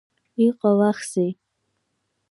Иҟалахзеи? 0.45 1.31